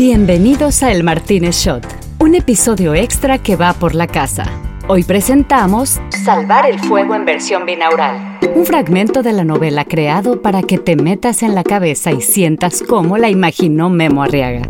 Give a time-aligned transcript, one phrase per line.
[0.00, 1.86] Bienvenidos a El Martínez Shot,
[2.20, 4.46] un episodio extra que va por la casa.
[4.88, 10.62] Hoy presentamos Salvar el Fuego en versión binaural, un fragmento de la novela creado para
[10.62, 14.62] que te metas en la cabeza y sientas cómo la imaginó Memo Arriaga.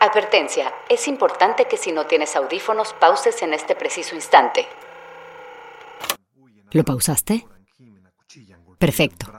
[0.00, 4.66] Advertencia, es importante que si no tienes audífonos pauses en este preciso instante.
[6.72, 7.46] ¿Lo pausaste?
[8.78, 9.32] Perfecto.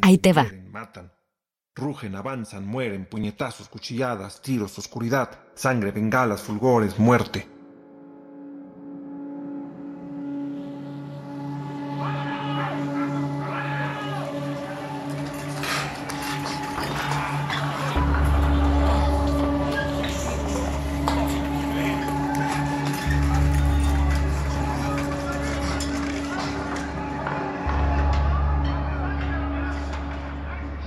[0.00, 0.46] Ahí te va.
[1.76, 7.55] Rugen, avanzan, mueren, puñetazos, cuchilladas, tiros, oscuridad, sangre, bengalas, fulgores, muerte.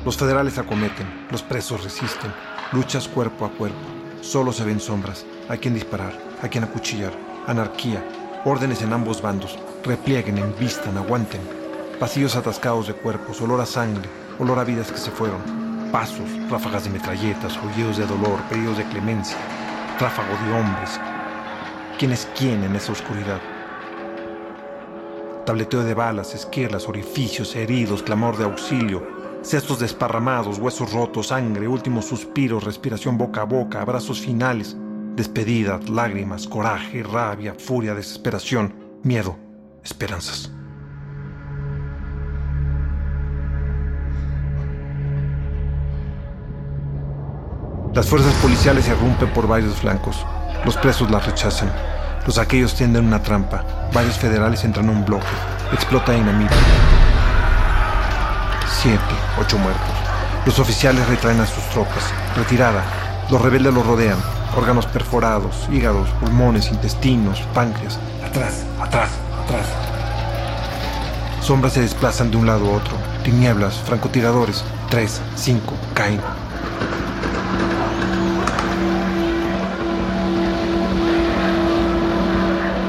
[0.10, 2.34] Los federales acometen, los presos resisten,
[2.72, 3.78] luchas cuerpo a cuerpo.
[4.22, 7.14] Solo se ven sombras, a quien disparar, a quien acuchillar,
[7.46, 8.04] anarquía,
[8.44, 11.42] órdenes en ambos bandos, replieguen, envistan, aguanten.
[12.00, 15.44] Pasillos atascados de cuerpos, olor a sangre, olor a vidas que se fueron.
[15.92, 19.38] Pasos, ráfagas de metralletas, aullidos de dolor, pedidos de clemencia,
[20.00, 21.00] tráfago de hombres.
[22.00, 23.42] ¿Quién es quién en esa oscuridad?
[25.46, 32.06] Tableteo de balas, esquirlas, orificios, heridos, clamor de auxilio, cestos desparramados, huesos rotos, sangre, últimos
[32.06, 34.76] suspiros, respiración boca a boca, abrazos finales,
[35.16, 38.74] despedidas, lágrimas, coraje, rabia, furia, desesperación,
[39.04, 39.38] miedo,
[39.84, 40.52] esperanzas.
[47.94, 50.26] Las fuerzas policiales irrumpen por varios flancos.
[50.64, 51.72] Los presos las rechazan.
[52.26, 53.90] Los aquellos tienden una trampa.
[53.94, 55.26] Varios federales entran a un bloque.
[55.74, 56.56] Explota dinamita.
[58.82, 59.02] Siete,
[59.38, 59.90] ocho muertos.
[60.46, 62.02] Los oficiales retraen a sus tropas.
[62.38, 62.82] Retirada.
[63.30, 64.18] Los rebeldes los rodean.
[64.56, 68.00] Órganos perforados, hígados, pulmones, intestinos, páncreas.
[68.26, 69.10] Atrás, atrás,
[69.44, 69.66] atrás.
[71.42, 72.96] Sombras se desplazan de un lado a otro.
[73.26, 74.64] Tinieblas, francotiradores.
[74.90, 76.22] Tres, cinco, caen.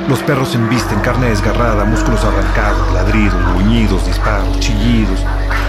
[0.08, 5.20] Los perros embisten carne desgarrada, músculos arrancados, ladridos, gruñidos, disparos, chillidos,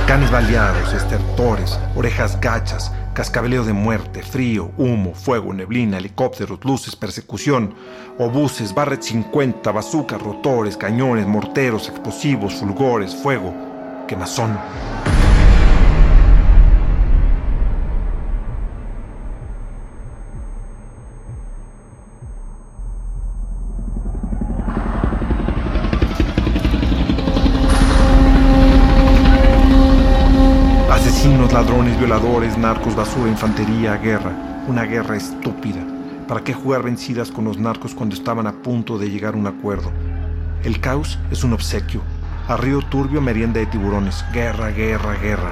[0.07, 7.73] canes baleados, estertores, orejas gachas, cascabeleo de muerte, frío, humo, fuego, neblina, helicópteros, luces, persecución,
[8.17, 13.53] obuses, barret 50, bazucas, rotores, cañones, morteros, explosivos, fulgores, fuego,
[14.07, 14.57] quemazón.
[31.53, 34.63] Ladrones, violadores, narcos, basura, infantería, guerra.
[34.69, 35.85] Una guerra estúpida.
[36.25, 39.47] ¿Para qué jugar vencidas con los narcos cuando estaban a punto de llegar a un
[39.47, 39.91] acuerdo?
[40.63, 42.03] El caos es un obsequio.
[42.47, 44.23] A río turbio, merienda de tiburones.
[44.31, 45.51] Guerra, guerra, guerra.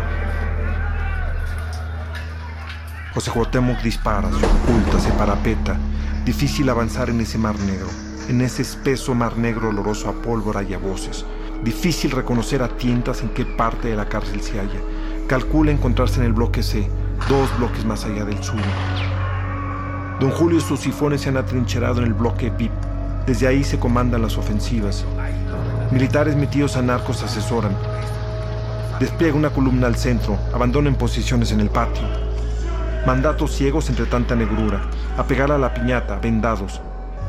[3.14, 5.76] José Cuauhtémoc dispara, se oculta, se parapeta.
[6.24, 7.90] Difícil avanzar en ese mar negro,
[8.30, 11.26] en ese espeso mar negro oloroso a pólvora y a voces.
[11.62, 14.80] Difícil reconocer a tientas en qué parte de la cárcel se halla.
[15.30, 16.90] Calcula encontrarse en el bloque C,
[17.30, 18.64] dos bloques más allá del suyo.
[20.20, 22.72] Don Julio y sus sifones se han atrincherado en el bloque PIP.
[23.28, 25.06] Desde ahí se comandan las ofensivas.
[25.92, 27.78] Militares metidos a narcos asesoran.
[29.00, 32.08] Despliega una columna al centro, abandonen posiciones en el patio.
[33.06, 34.82] Mandatos ciegos entre tanta negrura.
[35.16, 36.82] A a la piñata, vendados.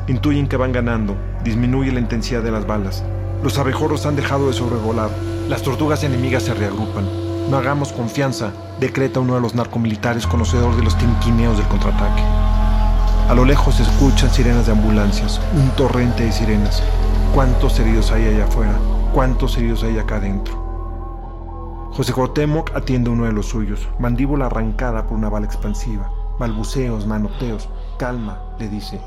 [0.07, 1.15] Intuyen que van ganando.
[1.43, 3.03] Disminuye la intensidad de las balas.
[3.43, 5.11] Los abejorros han dejado de sobrevolar.
[5.47, 7.30] Las tortugas enemigas se reagrupan.
[7.51, 12.21] No hagamos confianza, decreta uno de los narcomilitares conocedor de los tinquineos del contraataque.
[13.27, 16.81] A lo lejos se escuchan sirenas de ambulancias, un torrente de sirenas.
[17.35, 18.79] ¿Cuántos heridos hay allá afuera?
[19.13, 21.91] ¿Cuántos heridos hay acá adentro?
[21.91, 26.09] José Cuauhtémoc atiende uno de los suyos, mandíbula arrancada por una bala expansiva.
[26.39, 27.67] Balbuceos, manoteos.
[27.99, 29.01] Calma, le dice.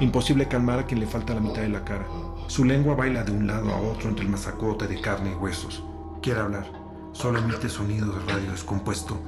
[0.00, 2.04] Imposible calmar a quien le falta la mitad de la cara.
[2.46, 5.82] Su lengua baila de un lado a otro entre el masacote de carne y huesos.
[6.20, 6.83] Quiere hablar.
[7.14, 9.18] Solo emite sonido de radio descompuesto.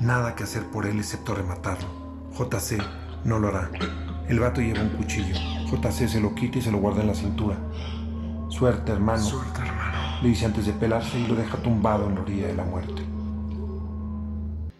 [0.00, 1.86] Nada que hacer por él excepto rematarlo.
[2.32, 2.82] JC
[3.24, 3.70] no lo hará.
[4.28, 5.36] El vato lleva un cuchillo.
[5.70, 7.56] JC se lo quita y se lo guarda en la cintura.
[8.48, 9.22] Suerte, hermano.
[9.22, 10.22] Suerte, hermano.
[10.22, 13.02] Le dice antes de pelarse y lo deja tumbado en la orilla de la muerte.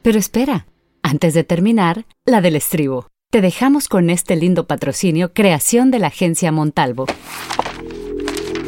[0.00, 0.67] Pero espera,
[1.02, 3.08] antes de terminar, la del estribo.
[3.31, 7.05] Te dejamos con este lindo patrocinio creación de la agencia Montalvo.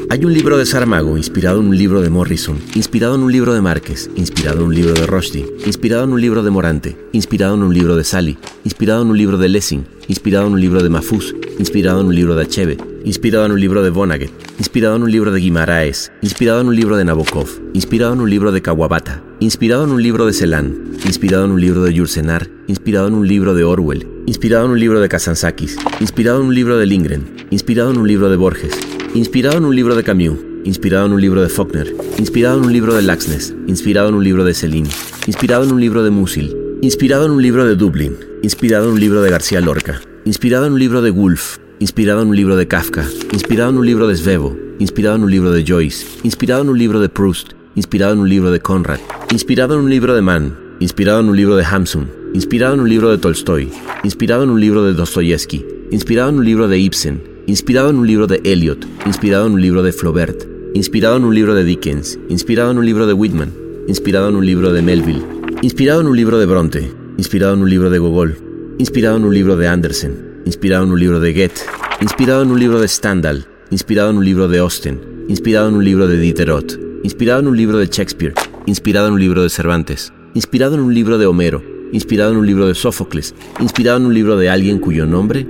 [0.09, 3.55] Hay un libro de Saramago inspirado en un libro de Morrison, inspirado en un libro
[3.55, 7.57] de Márquez, inspirado en un libro de Rushdie, inspirado en un libro de Morante, inspirado
[7.57, 10.81] en un libro de Sally, inspirado en un libro de Lessing, inspirado en un libro
[10.81, 14.31] de Mafuz, inspirado en un libro de Achebe, inspirado en un libro de Vonnegut,
[14.61, 18.31] inspirado en un libro de Guimaraes, inspirado en un libro de Nabokov, inspirado en un
[18.31, 22.49] libro de Kawabata, inspirado en un libro de Celan, inspirado en un libro de Yursenar,
[22.69, 26.55] inspirado en un libro de Orwell, inspirado en un libro de Kazantzakis, inspirado en un
[26.55, 28.79] libro de Lindgren, inspirado en un libro de Borges,
[29.17, 32.73] Inspirado en un libro de Camus, inspirado en un libro de Faulkner, inspirado en un
[32.75, 34.91] libro de Laxness, inspirado en un libro de Celine,
[35.27, 39.01] inspirado en un libro de Musil, inspirado en un libro de Dublin, inspirado en un
[39.01, 42.69] libro de García Lorca, inspirado en un libro de Woolf, inspirado en un libro de
[42.69, 46.69] Kafka, inspirado en un libro de Svevo, inspirado en un libro de Joyce, inspirado en
[46.69, 49.01] un libro de Proust, inspirado en un libro de Conrad,
[49.33, 52.89] inspirado en un libro de Mann, inspirado en un libro de Hamsun, inspirado en un
[52.91, 53.71] libro de Tolstoy,
[54.05, 58.07] inspirado en un libro de Dostoyevsky, inspirado en un libro de Ibsen, inspirado en un
[58.07, 62.19] libro de Eliot, inspirado en un libro de Flaubert, inspirado en un libro de Dickens,
[62.29, 63.53] inspirado en un libro de Whitman,
[63.87, 65.23] inspirado en un libro de Melville,
[65.63, 68.37] inspirado en un libro de Bronte, inspirado en un libro de Gogol,
[68.79, 71.61] inspirado en un libro de Andersen, inspirado en un libro de Goethe,
[72.01, 75.85] inspirado en un libro de Stendhal, inspirado en un libro de Austen, inspirado en un
[75.85, 78.35] libro de Diderot, inspirado en un libro de Shakespeare,
[78.67, 82.47] inspirado en un libro de Cervantes, inspirado en un libro de Homero, inspirado en un
[82.47, 85.47] libro de Sófocles, inspirado en un libro de alguien cuyo nombre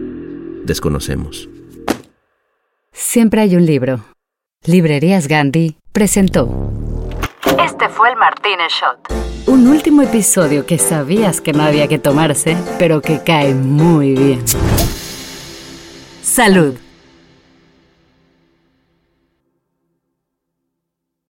[0.66, 1.48] desconocemos.
[2.98, 4.06] Siempre hay un libro.
[4.64, 6.72] Librerías Gandhi presentó.
[7.62, 9.12] Este fue el Martínez Shot.
[9.46, 14.42] Un último episodio que sabías que no había que tomarse, pero que cae muy bien.
[16.22, 16.74] Salud.